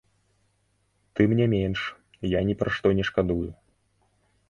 Тым 1.19 1.29
не 1.41 1.47
менш, 1.53 1.79
я 2.37 2.41
ні 2.51 2.59
пра 2.65 2.69
што 2.79 2.87
не 3.01 3.09
шкадую. 3.11 3.43